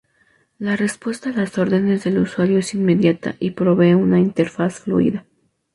La 0.57 0.75
respuesta 0.75 1.29
a 1.29 1.33
las 1.33 1.59
órdenes 1.59 2.03
del 2.03 2.17
usuario 2.17 2.57
es 2.57 2.73
inmediata 2.73 3.35
y 3.39 3.51
provee 3.51 3.93
una 3.93 4.19
interfaz 4.19 4.79
fluida. 4.79 5.27